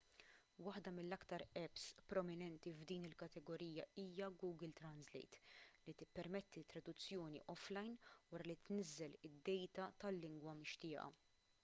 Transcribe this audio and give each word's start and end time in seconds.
waħda 0.67 0.91
mill-aktar 0.99 1.43
apps 1.59 1.83
prominenti 2.13 2.71
f'din 2.77 3.03
il-kategorija 3.09 3.85
hija 4.03 4.29
google 4.43 4.71
translate 4.81 5.43
li 5.89 5.95
tippermetti 6.03 6.63
traduzzjoni 6.75 7.43
offline 7.55 7.95
wara 8.33 8.49
li 8.53 8.57
tniżżel 8.71 9.19
id-dejta 9.31 9.91
tal-lingwa 10.05 10.57
mixtieqa 10.63 11.05